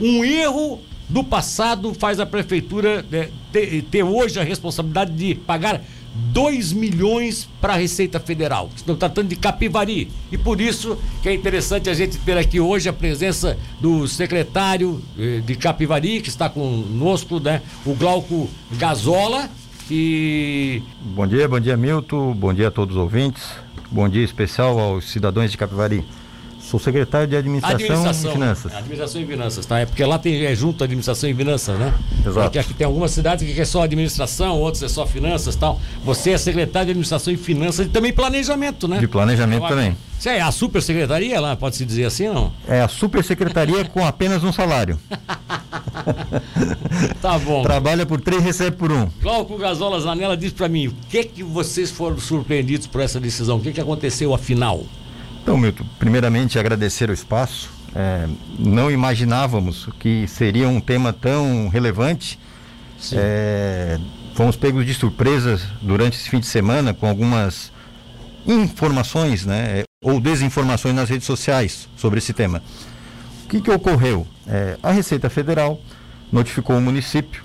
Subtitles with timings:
[0.00, 5.82] Um erro do passado faz a prefeitura é, ter, ter hoje a responsabilidade de pagar
[6.14, 8.70] 2 milhões para a Receita Federal.
[8.74, 10.10] Estão tratando de Capivari.
[10.30, 15.02] E por isso que é interessante a gente ter aqui hoje a presença do secretário
[15.18, 17.62] eh, de Capivari, que está conosco, né?
[17.84, 19.48] O Glauco Gazola.
[19.90, 20.82] E.
[21.00, 22.32] Bom dia, bom dia, Milton.
[22.34, 23.42] Bom dia a todos os ouvintes.
[23.90, 26.04] Bom dia especial aos cidadãos de Capivari.
[26.70, 28.72] Sou secretário de Administração, administração e Finanças.
[28.72, 29.80] Administração e Finanças, tá?
[29.80, 31.92] É porque lá tem é junto Administração e Finanças, né?
[32.20, 32.42] Exato.
[32.42, 35.80] Porque aqui tem algumas cidades que é só administração, outras é só finanças tal.
[36.04, 39.00] Você é secretário de Administração e Finanças e também planejamento, né?
[39.00, 39.96] De planejamento também.
[40.16, 42.52] Você é a super secretaria lá, pode se dizer assim, não?
[42.68, 44.96] É a super secretaria com apenas um salário.
[47.20, 47.64] tá bom.
[47.64, 49.08] Trabalha por três, recebe por um.
[49.20, 53.56] Glauco Gazola Zanella diz para mim, o que que vocês foram surpreendidos por essa decisão?
[53.56, 54.84] O que que aconteceu afinal?
[55.42, 57.70] Então, Milton, primeiramente agradecer o espaço.
[57.94, 62.38] É, não imaginávamos que seria um tema tão relevante.
[63.12, 63.98] É,
[64.34, 67.72] fomos pegos de surpresa durante esse fim de semana com algumas
[68.46, 72.62] informações, né, ou desinformações nas redes sociais sobre esse tema.
[73.44, 74.26] O que, que ocorreu?
[74.46, 75.80] É, a Receita Federal
[76.30, 77.42] notificou o município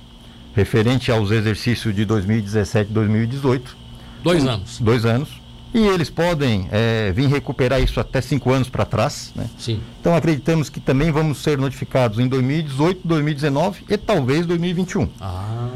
[0.53, 3.77] referente aos exercícios de 2017 e 2018.
[4.23, 4.79] Dois anos.
[4.79, 5.44] Dois anos
[5.75, 9.33] e eles podem é, vir recuperar isso até cinco anos para trás.
[9.35, 9.45] Né?
[9.59, 9.81] Sim.
[9.99, 15.09] Então acreditamos que também vamos ser notificados em 2018, 2019 e talvez 2021.
[15.19, 15.67] Ah.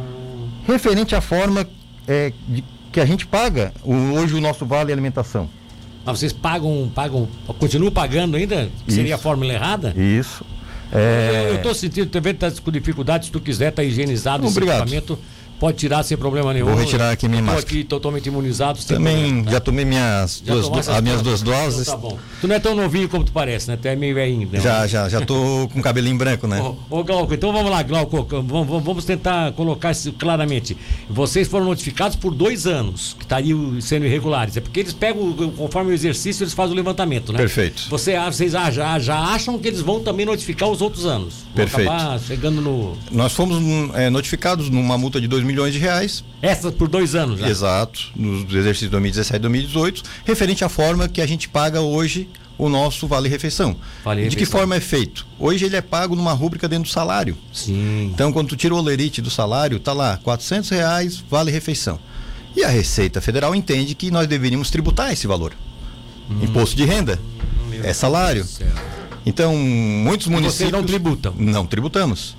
[0.65, 1.67] Referente à forma
[2.07, 5.49] é, de, que a gente paga o, hoje o nosso vale alimentação.
[6.05, 7.27] Ah, vocês pagam, pagam,
[7.59, 8.69] continuam pagando ainda?
[8.87, 9.93] Seria a fórmula errada?
[9.97, 10.45] Isso.
[10.93, 11.47] É...
[11.49, 14.87] Eu estou sentindo, também está com dificuldade, se tu quiser, tá higienizado Obrigado.
[14.87, 15.19] esse equipamento
[15.59, 16.67] Pode tirar sem problema nenhum.
[16.67, 17.65] Vou retirar aqui minha máscara.
[17.65, 18.79] aqui totalmente imunizado.
[18.85, 21.81] Também já tomei minhas, já duas, do, as minhas duas doses.
[21.81, 22.17] Então, tá bom.
[22.39, 23.77] Tu não é tão novinho como tu parece, né?
[23.79, 24.47] Tu é meio velhinho.
[24.49, 24.59] Né?
[24.61, 26.61] Já, já, já tô com cabelinho branco, né?
[26.61, 30.77] Ô, ô Glauco, então vamos lá, Glauco, vamos, vamos tentar colocar isso claramente.
[31.09, 34.55] Vocês foram notificados por dois anos que estariam sendo irregulares.
[34.55, 37.37] É porque eles pegam, conforme o exercício, eles fazem o levantamento, né?
[37.37, 37.89] Perfeito.
[37.89, 41.33] Você, vocês ah, já, já acham que eles vão também notificar os outros anos?
[41.33, 41.89] Vão Perfeito.
[41.89, 42.97] acabar chegando no.
[43.11, 43.57] Nós fomos
[43.95, 47.49] é, notificados numa multa de 2 milhões de reais essas por dois anos, já.
[47.49, 52.69] Exato, nos exercícios 2017 e 2018, referente à forma que a gente paga hoje o
[52.69, 53.75] nosso Vale Refeição.
[54.03, 54.29] Vale -refeição.
[54.29, 55.25] De que forma é feito?
[55.39, 57.37] Hoje ele é pago numa rúbrica dentro do salário.
[57.51, 58.11] Sim.
[58.13, 61.99] Então, quando tu tira o olerite do salário, tá lá, 400 reais Vale Refeição.
[62.55, 65.53] E a Receita Federal entende que nós deveríamos tributar esse valor.
[66.29, 66.43] Hum.
[66.43, 67.19] Imposto de renda
[67.83, 68.45] é salário.
[69.25, 70.57] Então, muitos municípios.
[70.57, 71.33] Vocês não tributam?
[71.37, 72.35] Não tributamos.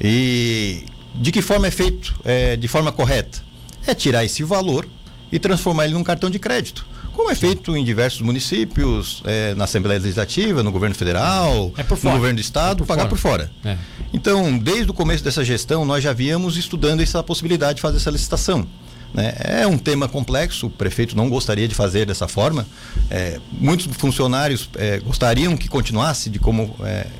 [0.00, 3.42] E de que forma é feito é, de forma correta?
[3.86, 4.86] É tirar esse valor
[5.30, 6.86] e transformar ele num cartão de crédito.
[7.12, 12.12] Como é feito em diversos municípios, é, na Assembleia Legislativa, no governo federal, é no
[12.12, 13.08] governo do estado, é por pagar fora.
[13.10, 13.50] por fora.
[13.64, 13.76] É.
[14.12, 18.10] Então, desde o começo dessa gestão, nós já víamos estudando essa possibilidade de fazer essa
[18.10, 18.66] licitação.
[19.14, 19.32] Né?
[19.38, 22.66] É um tema complexo, o prefeito não gostaria de fazer dessa forma.
[23.08, 26.74] É, muitos funcionários é, gostariam que continuasse de como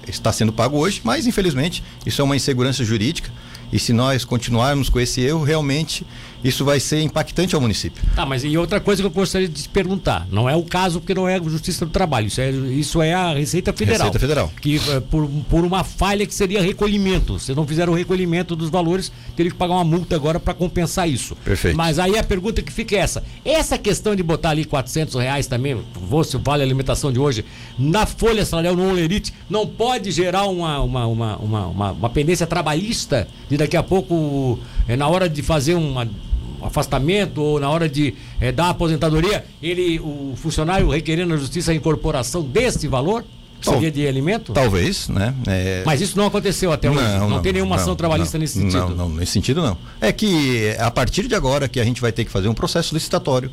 [0.08, 3.30] está sendo pago hoje, mas infelizmente isso é uma insegurança jurídica.
[3.72, 6.06] E se nós continuarmos com esse erro, realmente
[6.44, 8.02] isso vai ser impactante ao município.
[8.14, 11.00] Tá, mas e outra coisa que eu gostaria de te perguntar, não é o caso
[11.00, 14.08] porque não é a Justiça do Trabalho, isso é, isso é a Receita Federal.
[14.08, 14.52] Receita Federal.
[14.60, 18.68] Que eh, por, por uma falha que seria recolhimento, se não fizeram o recolhimento dos
[18.68, 21.34] valores, teria que pagar uma multa agora para compensar isso.
[21.36, 21.76] Perfeito.
[21.76, 25.46] Mas aí a pergunta que fica é essa, essa questão de botar ali 400 reais
[25.46, 25.80] também,
[26.24, 27.44] se vale a alimentação de hoje,
[27.78, 32.46] na folha salarial, no Olerite, não pode gerar uma, uma, uma, uma, uma, uma pendência
[32.46, 36.08] trabalhista de daqui a pouco, é, na hora de fazer uma
[36.62, 41.74] afastamento ou na hora de é, dar aposentadoria, ele, o funcionário requerendo na justiça a
[41.74, 43.24] incorporação desse valor?
[43.60, 44.52] Seria de alimento?
[44.52, 45.34] Talvez, né?
[45.46, 45.82] É...
[45.86, 47.00] Mas isso não aconteceu até hoje.
[47.00, 48.90] Não, não, não tem nenhuma não, ação trabalhista nesse sentido.
[48.90, 49.78] Não, não, nesse sentido não.
[50.02, 52.92] É que a partir de agora que a gente vai ter que fazer um processo
[52.92, 53.50] licitatório,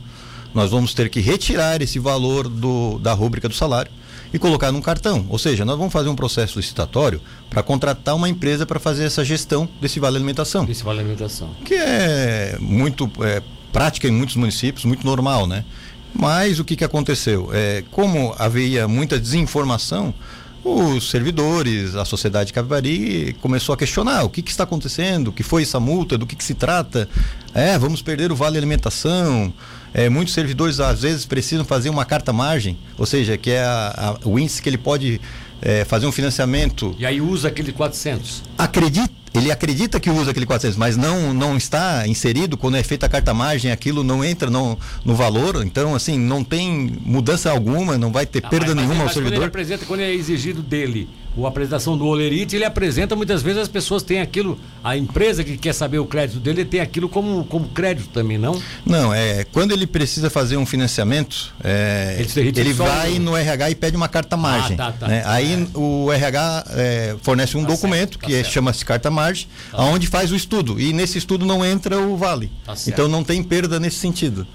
[0.54, 3.90] nós vamos ter que retirar esse valor do, da rúbrica do salário
[4.34, 5.26] e colocar num cartão.
[5.30, 9.24] Ou seja, nós vamos fazer um processo licitatório para contratar uma empresa para fazer essa
[9.24, 10.66] gestão desse vale alimentação.
[10.66, 11.50] Desse vale alimentação.
[11.66, 13.42] Que é muito é,
[13.72, 15.66] prática em muitos municípios, muito normal, né?
[16.14, 17.50] Mas o que, que aconteceu?
[17.54, 20.14] É, como havia muita desinformação,
[20.64, 25.44] os servidores, a sociedade Capivari começou a questionar o que, que está acontecendo, o que
[25.44, 27.10] foi essa multa, do que, que se trata.
[27.54, 29.54] É, vamos perder o vale alimentação.
[29.94, 34.18] É, muitos servidores às vezes precisam fazer uma carta margem, ou seja, que é a,
[34.24, 35.20] a, o índice que ele pode
[35.62, 36.96] é, fazer um financiamento.
[36.98, 38.44] E aí usa aquele 400?
[38.58, 42.58] Acredita, ele acredita que usa aquele 400, mas não, não está inserido.
[42.58, 46.44] Quando é feita a carta margem, aquilo não entra no, no valor, então assim, não
[46.44, 49.38] tem mudança alguma, não vai ter ah, perda mas, nenhuma mas, ao servidor.
[49.38, 53.62] Quando ele apresenta, quando é exigido dele a apresentação do Olerite, ele apresenta muitas vezes
[53.62, 57.46] as pessoas têm aquilo, a empresa que quer saber o crédito dele tem aquilo como,
[57.46, 58.62] como crédito também, não?
[58.86, 63.76] Não, é quando ele precisa fazer um financiamento, é, ele, ele vai no RH e
[63.76, 64.76] pede uma carta margem.
[64.76, 65.24] Ah, tá, tá, né?
[65.26, 69.48] Aí o RH é, fornece um tá documento certo, tá que é, chama-se carta margem,
[69.72, 69.82] tá.
[69.84, 72.52] onde faz o estudo e nesse estudo não entra o vale.
[72.66, 74.46] Tá então não tem perda nesse sentido.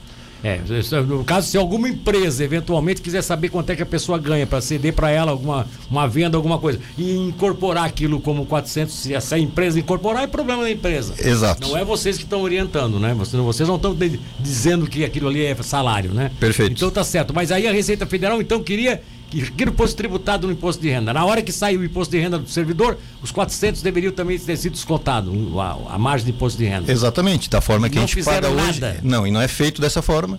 [0.44, 0.60] É,
[1.06, 4.60] no caso, se alguma empresa eventualmente quiser saber quanto é que a pessoa ganha para
[4.60, 9.38] ceder para ela alguma uma venda, alguma coisa, e incorporar aquilo como 400, se essa
[9.38, 11.14] empresa incorporar, é problema da empresa.
[11.18, 11.66] Exato.
[11.66, 13.14] Não é vocês que estão orientando, né?
[13.14, 13.96] Vocês, vocês não estão
[14.38, 16.30] dizendo que aquilo ali é salário, né?
[16.38, 16.72] Perfeito.
[16.72, 17.34] Então tá certo.
[17.34, 21.12] Mas aí a Receita Federal, então, queria que aquilo fosse tributado no imposto de renda.
[21.12, 24.56] Na hora que saiu o imposto de renda do servidor, os 400 deveriam também ter
[24.56, 26.90] sido descontados, a, a margem de imposto de renda.
[26.90, 28.68] Exatamente, da forma que a gente paga nada.
[28.68, 29.00] hoje.
[29.02, 30.38] Não, e não é feito dessa forma.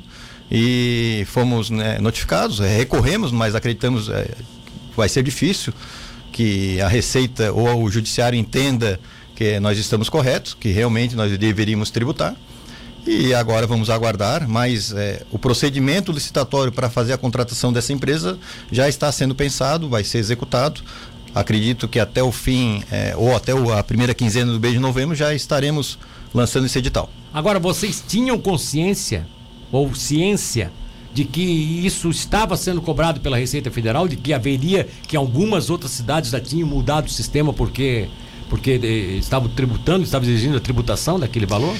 [0.49, 4.29] E fomos né, notificados, é, recorremos, mas acreditamos é,
[4.95, 5.73] vai ser difícil
[6.31, 8.99] que a Receita ou o Judiciário entenda
[9.35, 12.35] que nós estamos corretos, que realmente nós deveríamos tributar.
[13.07, 18.37] E agora vamos aguardar, mas é, o procedimento licitatório para fazer a contratação dessa empresa
[18.69, 20.81] já está sendo pensado, vai ser executado.
[21.33, 25.15] Acredito que até o fim, é, ou até a primeira quinzena do mês de novembro,
[25.15, 25.97] já estaremos
[26.33, 27.09] lançando esse edital.
[27.33, 29.25] Agora, vocês tinham consciência
[29.71, 30.69] ou ciência
[31.13, 35.91] de que isso estava sendo cobrado pela Receita Federal, de que haveria que algumas outras
[35.91, 38.09] cidades já tinham mudado o sistema porque
[38.49, 41.75] porque eh, estavam tributando, estavam exigindo a tributação daquele valor?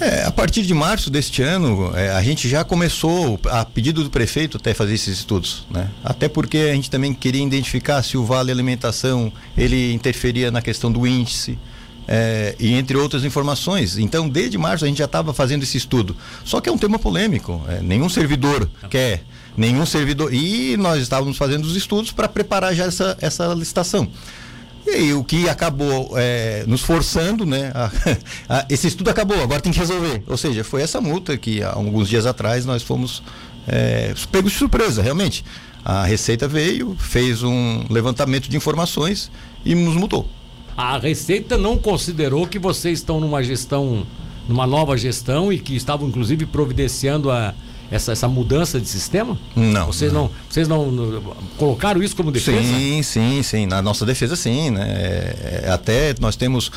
[0.00, 4.08] É, a partir de março deste ano, é, a gente já começou, a pedido do
[4.08, 5.90] prefeito, até fazer esses estudos, né?
[6.02, 10.90] Até porque a gente também queria identificar se o vale alimentação ele interferia na questão
[10.90, 11.58] do índice.
[12.12, 13.96] É, e entre outras informações.
[13.96, 16.16] Então, desde março a gente já estava fazendo esse estudo.
[16.44, 17.62] Só que é um tema polêmico.
[17.68, 19.22] É, nenhum servidor quer,
[19.56, 20.34] nenhum servidor.
[20.34, 24.08] E nós estávamos fazendo os estudos para preparar já essa, essa licitação.
[24.86, 27.70] E aí, o que acabou é, nos forçando, né?
[27.74, 27.90] A,
[28.48, 30.22] a, esse estudo acabou, agora tem que resolver.
[30.26, 33.22] Ou seja, foi essa multa que há alguns dias atrás nós fomos
[33.68, 35.44] é, pegos de surpresa, realmente.
[35.84, 39.30] A Receita veio, fez um levantamento de informações
[39.64, 40.28] e nos mudou.
[40.76, 44.06] A Receita não considerou que vocês estão numa gestão,
[44.48, 47.54] numa nova gestão e que estavam inclusive providenciando a
[47.90, 49.38] essa, essa mudança de sistema?
[49.54, 49.86] Não.
[49.86, 52.62] Vocês não, não vocês não, não, colocaram isso como defesa?
[52.62, 53.66] Sim, sim, sim.
[53.66, 54.70] Na nossa defesa, sim.
[54.70, 54.82] Né?
[54.88, 56.70] É, é até nós temos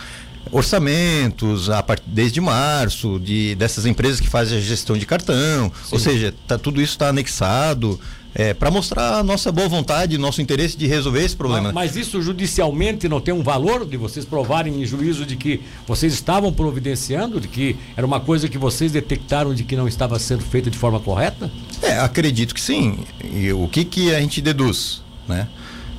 [0.51, 2.03] orçamentos a part...
[2.05, 5.89] desde março de dessas empresas que fazem a gestão de cartão, sim.
[5.91, 7.99] ou seja, tá, tudo isso está anexado
[8.35, 11.71] é, para mostrar a nossa boa vontade, nosso interesse de resolver esse problema.
[11.71, 15.61] Mas, mas, isso judicialmente não tem um valor de vocês provarem em juízo de que
[15.87, 20.17] vocês estavam providenciando, de que era uma coisa que vocês detectaram de que não estava
[20.17, 21.51] sendo feita de forma correta?
[21.81, 22.99] É, acredito que sim.
[23.23, 25.03] E o que, que a gente deduz?
[25.27, 25.47] Né?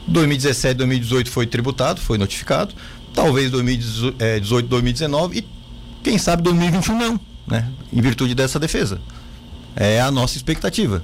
[0.08, 2.74] 2017, 2018 foi tributado, foi notificado.
[3.14, 5.46] Talvez 2018, 2019 e
[6.02, 7.70] quem sabe 2021 não, né?
[7.92, 9.00] Em virtude dessa defesa.
[9.76, 11.02] É a nossa expectativa.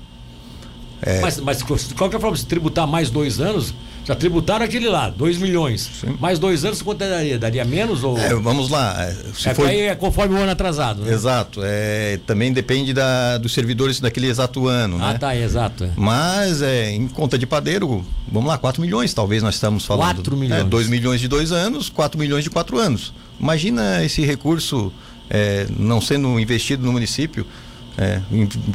[1.02, 1.20] É...
[1.20, 3.74] Mas, mas de qualquer forma, se tributar mais dois anos,
[4.04, 5.88] já tributaram aquele lá, 2 milhões.
[6.00, 6.16] Sim.
[6.18, 7.38] Mais dois anos, quanto daria?
[7.38, 8.02] Daria menos?
[8.02, 8.18] Ou...
[8.18, 8.96] É, vamos lá.
[8.98, 9.66] É, se é, for...
[9.66, 11.02] aí é conforme o ano atrasado.
[11.02, 11.12] Né?
[11.12, 11.60] Exato.
[11.62, 14.96] É, também depende da, dos servidores daquele exato ano.
[15.00, 15.18] Ah, né?
[15.18, 15.84] tá, exato.
[15.84, 15.90] É.
[15.96, 20.14] Mas é, em conta de padeiro, vamos lá, 4 milhões, talvez nós estamos falando.
[20.14, 20.64] 4 milhões.
[20.64, 23.12] 2 milhões de dois anos, 4 milhões de quatro anos.
[23.38, 24.92] Imagina esse recurso
[25.78, 27.46] não sendo investido no município
[28.00, 28.22] é,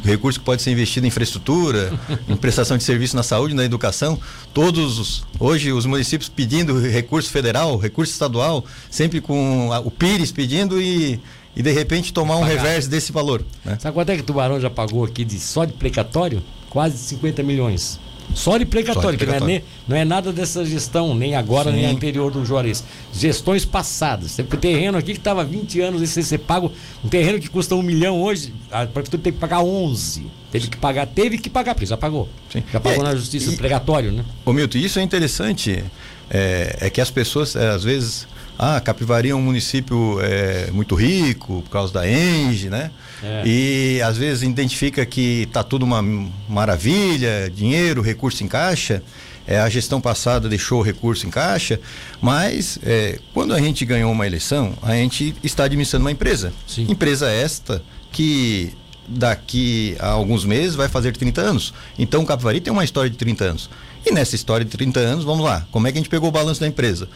[0.04, 1.92] recurso que pode ser investido em infraestrutura,
[2.28, 4.18] em prestação de serviço na saúde, na educação.
[4.54, 10.30] Todos os, hoje os municípios pedindo recurso federal, recurso estadual, sempre com a, o Pires
[10.30, 11.20] pedindo e,
[11.56, 13.44] e de repente tomar um reverso desse valor.
[13.64, 13.76] Né?
[13.80, 16.40] Sabe quanto é que o Tubarão já pagou aqui de só de precatório?
[16.70, 17.98] Quase 50 milhões.
[18.34, 21.76] Só de precatório, que não é, nem, não é nada dessa gestão, nem agora, Sim.
[21.76, 22.84] nem anterior do Juarez.
[23.12, 24.36] Gestões passadas.
[24.36, 26.70] Porque o terreno aqui que estava 20 anos e você paga
[27.04, 30.26] um terreno que custa um milhão hoje, a prefeitura tem que pagar 11.
[30.50, 32.28] Teve que pagar, teve que pagar, porque já pagou.
[32.50, 32.62] Sim.
[32.72, 34.24] Já pagou é, na justiça, e, pregatório, né?
[34.44, 35.84] Ô Milton, isso é interessante,
[36.30, 38.26] é, é que as pessoas, é, às vezes,
[38.58, 42.90] ah, Capivari é um município é, muito rico por causa da Enge, né?
[43.22, 43.42] É.
[43.44, 46.02] E às vezes identifica que está tudo uma
[46.48, 49.02] maravilha, dinheiro, recurso em caixa.
[49.46, 51.78] É, a gestão passada deixou o recurso em caixa,
[52.20, 56.52] mas é, quando a gente ganhou uma eleição, a gente está administrando uma empresa.
[56.66, 56.86] Sim.
[56.88, 58.72] Empresa esta que
[59.06, 61.74] daqui a alguns meses vai fazer 30 anos.
[61.96, 63.70] Então o Capivari tem uma história de 30 anos.
[64.04, 66.32] E nessa história de 30 anos, vamos lá, como é que a gente pegou o
[66.32, 67.08] balanço da empresa?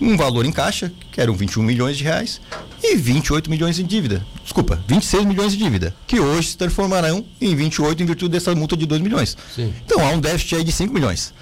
[0.00, 2.40] Um valor em caixa, que eram 21 milhões de reais,
[2.82, 4.24] e 28 milhões em dívida.
[4.42, 8.76] Desculpa, 26 milhões de dívida, que hoje se transformarão em 28 em virtude dessa multa
[8.76, 9.36] de 2 milhões.
[9.54, 9.72] Sim.
[9.84, 11.32] Então há um déficit aí de 5 milhões.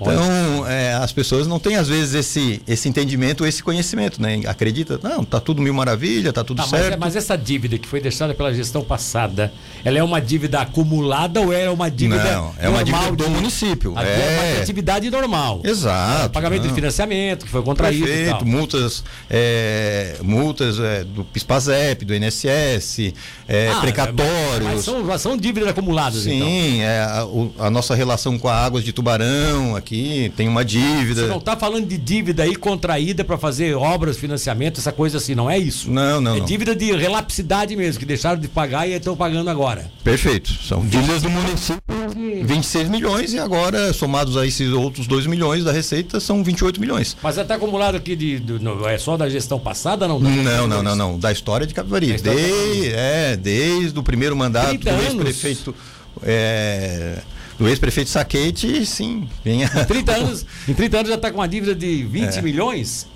[0.00, 4.40] Então, é, as pessoas não têm, às vezes, esse, esse entendimento, esse conhecimento, né?
[4.46, 6.98] Acredita, não, tá tudo mil maravilha, tá tudo tá, certo.
[6.98, 9.52] Mas, mas, essa dívida que foi deixada pela gestão passada,
[9.84, 13.30] ela é uma dívida acumulada ou é uma dívida Não, é uma dívida do de,
[13.30, 13.94] município.
[13.98, 15.60] É, é uma atividade normal.
[15.62, 16.26] Exato.
[16.26, 16.68] É, pagamento não.
[16.68, 23.12] de financiamento que foi contraído Perfeito, multas, é, multas é, do PISPAZEP, do INSS,
[23.46, 24.64] é, ah, precatórios.
[24.64, 26.88] Mas são, são dívidas acumuladas, Sim, então.
[26.88, 31.22] é, a, a nossa relação com a Águas de Tubarão aqui aqui, tem uma dívida.
[31.22, 35.34] Você não está falando de dívida aí contraída para fazer obras, financiamento, essa coisa assim,
[35.34, 35.90] não é isso?
[35.90, 36.36] Não, não.
[36.36, 36.46] É não.
[36.46, 39.90] dívida de relapsidade mesmo, que deixaram de pagar e estão pagando agora.
[40.04, 40.52] Perfeito.
[40.62, 41.80] São dívidas do município.
[42.44, 47.16] 26 milhões e agora, somados a esses outros 2 milhões da Receita, são 28 milhões.
[47.22, 50.20] Mas está acumulado aqui de, de, de, é só da gestão passada, não?
[50.20, 51.18] Não, não, não, não.
[51.18, 52.12] Da história de Capivari.
[52.18, 55.74] Desde, é, desde o primeiro mandato do ex-prefeito.
[56.22, 57.22] É,
[57.60, 59.28] do ex-prefeito Saquete, sim.
[59.44, 59.66] Vinha...
[59.66, 62.42] Em 30 anos, em 30 anos já está com uma dívida de 20 é.
[62.42, 63.06] milhões.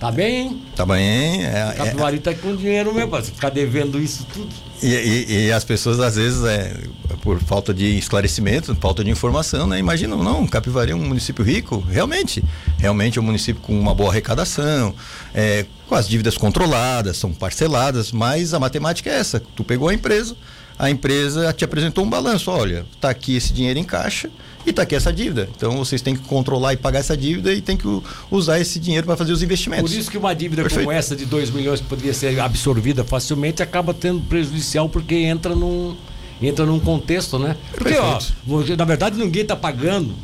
[0.00, 0.62] Tá bem, hein?
[0.76, 1.44] Tá bem.
[1.44, 4.48] É, o Capivari é, tá com dinheiro mesmo, para ficar devendo isso tudo.
[4.82, 6.76] E, e, e, as pessoas, às vezes, é,
[7.22, 9.78] por falta de esclarecimento, falta de informação, né?
[9.78, 11.80] Imaginam, não, Capivari é um município rico.
[11.80, 12.44] Realmente.
[12.78, 14.94] Realmente é um município com uma boa arrecadação,
[15.34, 19.42] é, com as dívidas controladas, são parceladas, mas a matemática é essa.
[19.56, 20.36] Tu pegou a empresa,
[20.78, 24.30] a empresa te apresentou um balanço, olha, está aqui esse dinheiro em caixa
[24.64, 25.48] e está aqui essa dívida.
[25.56, 27.86] Então vocês têm que controlar e pagar essa dívida e tem que
[28.30, 29.90] usar esse dinheiro para fazer os investimentos.
[29.90, 30.84] Por isso que uma dívida Perfeito.
[30.84, 35.54] como essa de 2 milhões que poderia ser absorvida facilmente acaba tendo prejudicial porque entra
[35.54, 35.96] num
[36.40, 37.56] entra num contexto, né?
[37.76, 38.20] Porque ó,
[38.76, 40.14] na verdade ninguém está pagando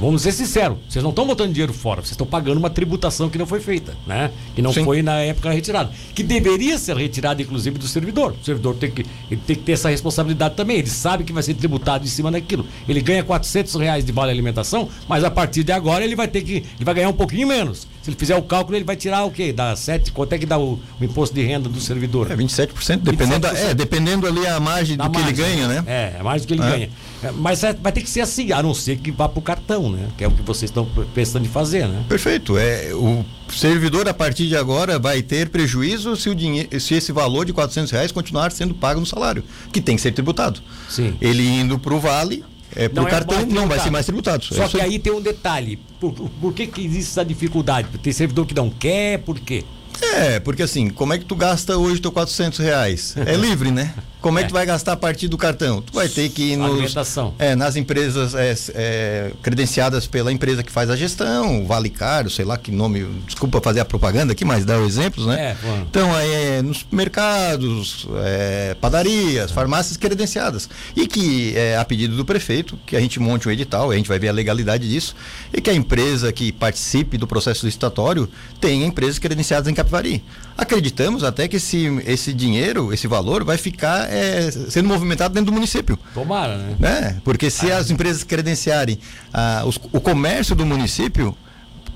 [0.00, 3.36] Vamos ser sinceros, vocês não estão botando dinheiro fora, vocês estão pagando uma tributação que
[3.36, 4.30] não foi feita, né?
[4.54, 4.84] Que não Sim.
[4.84, 5.90] foi na época retirada.
[6.14, 8.34] Que deveria ser retirada, inclusive, do servidor.
[8.40, 10.78] O servidor tem que, ele tem que ter essa responsabilidade também.
[10.78, 12.64] Ele sabe que vai ser tributado em cima daquilo.
[12.88, 16.42] Ele ganha 400 reais de vale alimentação, mas a partir de agora ele vai ter
[16.42, 16.56] que.
[16.56, 17.88] Ele vai ganhar um pouquinho menos.
[18.02, 19.52] Se ele fizer o cálculo, ele vai tirar o quê?
[19.52, 22.30] Dá 7, quanto é que dá o, o imposto de renda do servidor?
[22.30, 23.52] É 27%, dependendo, 27%.
[23.52, 25.84] Da, é, dependendo ali a margem da do margem, que ele ganha, né?
[25.88, 26.70] É, a margem do que ele é.
[26.70, 26.90] ganha.
[27.26, 29.42] É, mas é, vai ter que ser assim, a não ser que vá para o
[29.42, 30.08] cartão, né?
[30.16, 32.04] Que é o que vocês estão pensando em fazer, né?
[32.08, 32.56] Perfeito.
[32.56, 37.12] É, o servidor, a partir de agora, vai ter prejuízo se, o dinheiro, se esse
[37.12, 39.42] valor de 400 reais continuar sendo pago no salário,
[39.72, 40.60] que tem que ser tributado.
[40.88, 41.16] Sim.
[41.20, 44.44] Ele indo para o Vale, é, por não é cartão não vai ser mais tributado.
[44.44, 45.78] Só é que aí tem um detalhe.
[45.98, 47.88] Por, por que, que existe essa dificuldade?
[48.02, 49.64] Tem servidor que não quer, por quê?
[50.00, 53.14] É, porque assim, como é que tu gasta hoje teu 400 reais?
[53.16, 53.94] É livre, né?
[54.26, 55.80] Como é, que tu vai gastar a partir do cartão?
[55.80, 56.92] Tu vai ter que ir nos,
[57.38, 62.44] é, nas empresas é, é, credenciadas pela empresa que faz a gestão, Vale Caro, sei
[62.44, 65.40] lá que nome, desculpa fazer a propaganda aqui, mas dá exemplos, né?
[65.40, 65.56] É,
[65.88, 70.68] então, é, nos mercados, é, padarias, farmácias credenciadas.
[70.96, 74.08] E que, é, a pedido do prefeito, que a gente monte um edital, a gente
[74.08, 75.14] vai ver a legalidade disso,
[75.54, 78.28] e que a empresa que participe do processo licitatório
[78.60, 80.24] tenha empresas credenciadas em Capivari.
[80.56, 85.52] Acreditamos até que esse, esse dinheiro, esse valor, vai ficar é, sendo movimentado dentro do
[85.52, 85.98] município.
[86.14, 86.76] Tomara, né?
[86.78, 87.20] né?
[87.22, 88.98] Porque se ah, as empresas credenciarem
[89.32, 91.36] ah, os, o comércio do município,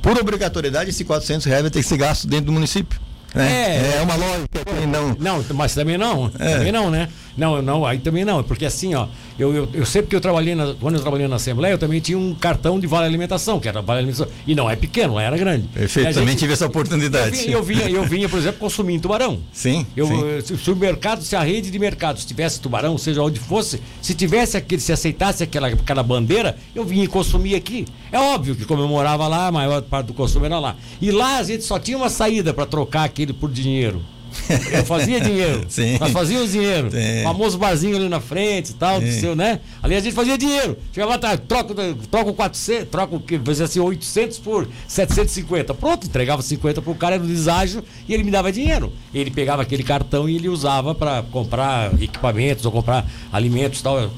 [0.02, 3.00] por obrigatoriedade, esse 400 reais vai ter que ser gasto dentro do município.
[3.35, 5.17] É, é uma lógica não.
[5.19, 6.33] Não, mas também não.
[6.38, 6.57] É.
[6.57, 7.09] Também não, né?
[7.37, 9.07] Não, não, aí também não, porque assim, ó,
[9.39, 12.01] eu, eu, eu sempre que eu trabalhei, na, quando eu trabalhei na Assembleia, eu também
[12.01, 14.33] tinha um cartão de vale alimentação, que era vale alimentação.
[14.47, 15.69] E não é pequeno, era grande.
[15.69, 17.51] Perfeito, também tive essa oportunidade.
[17.51, 19.41] Eu vinha, eu vinha, eu vinha, por exemplo, consumir em tubarão.
[19.53, 19.87] Sim.
[19.97, 20.07] Eu,
[20.43, 20.57] sim.
[20.57, 24.57] Se o mercado, se a rede de mercados tivesse tubarão, seja onde fosse, se tivesse
[24.57, 27.87] aquele, se aceitasse aquela, aquela bandeira, eu vinha consumir aqui.
[28.13, 30.77] É óbvio que como eu morava lá, a maior parte do consumo era lá.
[31.01, 34.03] E lá a gente só tinha uma saída para trocar aquele por dinheiro.
[34.73, 35.65] Eu fazia dinheiro.
[35.69, 35.99] Sim.
[35.99, 36.91] Nós fazíamos dinheiro.
[36.91, 37.21] Sim.
[37.21, 39.61] O famoso barzinho ali na frente e tal, do seu, né?
[39.83, 40.77] Ali a gente fazia dinheiro.
[40.93, 41.75] Chegava lá, tá, troca,
[42.11, 43.39] troca o 400, troca o que?
[43.39, 45.75] Fazia assim, 800 por 750.
[45.75, 48.93] Pronto, entregava 50 pro cara no deságio e ele me dava dinheiro.
[49.15, 54.11] Ele pegava aquele cartão e ele usava para comprar equipamentos ou comprar alimentos tal,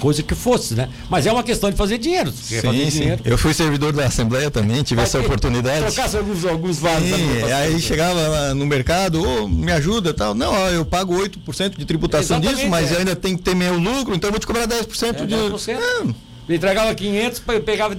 [0.00, 0.88] coisa que fosse, né?
[1.08, 2.32] Mas é uma questão de fazer dinheiro.
[2.32, 3.00] Sim, fazer sim.
[3.00, 3.22] Dinheiro.
[3.24, 5.86] Eu fui servidor da Assembleia também, tive essa oportunidade.
[5.86, 7.08] Trocasse alguns, alguns vasos.
[7.08, 10.34] Sim, aí chegava no mercado, oh, me ajuda tal.
[10.34, 12.98] Não, ó, eu pago 8% de tributação Exatamente, disso, mas é.
[12.98, 15.34] ainda tem que ter meu lucro, então eu vou te cobrar 10% é, de.
[15.34, 15.68] 10%.
[15.68, 16.32] É.
[16.48, 17.96] Ele entregava 500, pegava,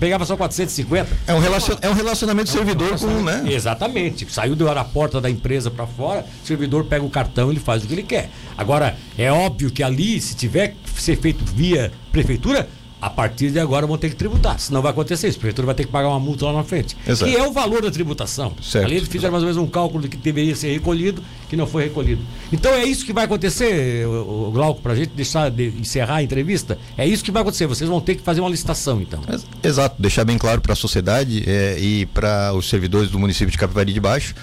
[0.00, 1.08] pegava só 450.
[1.26, 3.54] É um, relacion, é um relacionamento é um servidor relacionamento, com, né?
[3.54, 4.26] Exatamente.
[4.32, 7.84] Saiu da porta da empresa para fora, o servidor pega o cartão e ele faz
[7.84, 8.30] o que ele quer.
[8.56, 12.66] Agora, é óbvio que ali, se tiver que ser feito via prefeitura,
[13.02, 14.60] a partir de agora vão ter que tributar.
[14.60, 15.36] Senão vai acontecer isso.
[15.36, 16.96] A prefeitura vai ter que pagar uma multa lá na frente.
[17.04, 17.28] Exato.
[17.28, 18.52] Que é o valor da tributação.
[18.62, 18.86] Certo.
[18.86, 21.66] Ali eles fizeram mais ou menos um cálculo de que deveria ser recolhido, que não
[21.66, 22.22] foi recolhido.
[22.52, 26.16] Então é isso que vai acontecer, o, o Glauco, para a gente deixar de encerrar
[26.16, 26.78] a entrevista.
[26.96, 27.66] É isso que vai acontecer.
[27.66, 29.20] Vocês vão ter que fazer uma licitação, então.
[29.64, 33.58] Exato, deixar bem claro para a sociedade é, e para os servidores do município de
[33.58, 34.34] Capivari de Baixo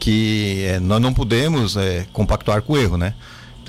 [0.00, 3.12] que é, nós não podemos é, compactuar com o erro, né?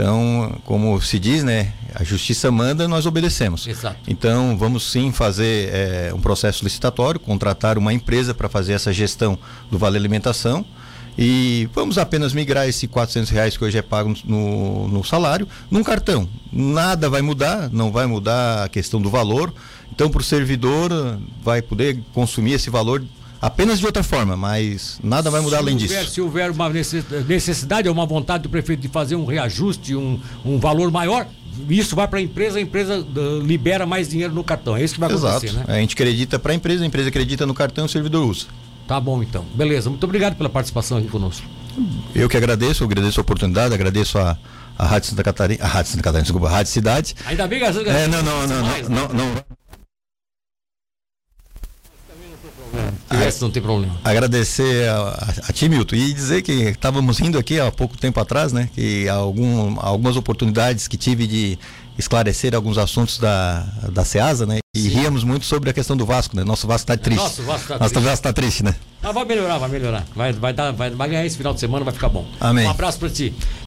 [0.01, 3.67] Então, como se diz, né, a justiça manda, nós obedecemos.
[3.67, 3.97] Exato.
[4.07, 9.37] Então, vamos sim fazer é, um processo licitatório, contratar uma empresa para fazer essa gestão
[9.69, 10.65] do Vale Alimentação
[11.15, 15.83] e vamos apenas migrar esse 400 reais que hoje é pago no, no salário num
[15.83, 16.27] cartão.
[16.51, 19.53] Nada vai mudar, não vai mudar a questão do valor.
[19.93, 20.91] Então, para o servidor,
[21.43, 23.03] vai poder consumir esse valor
[23.41, 26.11] apenas de outra forma, mas nada vai mudar se além houver, disso.
[26.11, 30.59] Se houver uma necessidade ou uma vontade do prefeito de fazer um reajuste, um, um
[30.59, 31.25] valor maior,
[31.69, 34.77] isso vai para a empresa, a empresa uh, libera mais dinheiro no cartão.
[34.77, 35.37] É isso que vai Exato.
[35.37, 35.65] acontecer, né?
[35.67, 38.45] A gente acredita para a empresa, a empresa acredita no cartão, o servidor usa.
[38.87, 39.45] Tá bom, então.
[39.55, 39.89] Beleza.
[39.89, 41.45] Muito obrigado pela participação aqui conosco.
[42.13, 44.37] Eu que agradeço, eu agradeço a oportunidade, agradeço a,
[44.77, 47.15] a Rádio Santa Catarina, a Rádio Santa Catarina, desculpa, a Rádio Cidade.
[47.25, 48.81] Ainda bem que as É, não, não, não, não, né?
[48.89, 49.60] não, não.
[53.27, 53.93] Esse não tem problema.
[54.03, 58.53] agradecer a, a, ti, Milton, e dizer que estávamos rindo aqui há pouco tempo atrás,
[58.53, 58.69] né?
[58.73, 61.59] Que algum, algumas oportunidades que tive de
[61.97, 64.59] esclarecer alguns assuntos da, da SEASA, né?
[64.75, 66.43] E ríamos muito sobre a questão do Vasco, né?
[66.43, 67.21] Nosso Vasco está triste.
[67.21, 68.05] Nosso Vasco tá Nosso triste.
[68.05, 68.75] Vasco está triste, né?
[69.01, 70.05] Mas vai melhorar, vai melhorar.
[70.15, 72.25] Vai, vai, dar, vai, vai ganhar esse final de semana, vai ficar bom.
[72.39, 72.65] Amém.
[72.65, 73.33] Um abraço para ti.